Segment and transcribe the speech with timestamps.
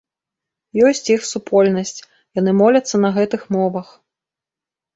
[0.87, 1.99] Ёсць іх супольнасць,
[2.41, 3.87] яны моляцца на гэтых мовах.